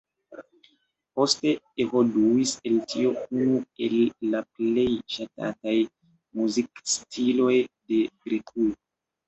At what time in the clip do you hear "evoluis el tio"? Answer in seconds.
1.85-3.11